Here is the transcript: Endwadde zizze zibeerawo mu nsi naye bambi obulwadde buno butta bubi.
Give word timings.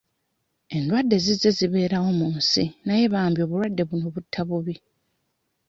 Endwadde 0.75 1.15
zizze 1.25 1.49
zibeerawo 1.57 2.09
mu 2.19 2.27
nsi 2.37 2.63
naye 2.85 3.03
bambi 3.13 3.39
obulwadde 3.45 3.83
buno 3.89 4.07
butta 4.13 4.41
bubi. 4.47 4.75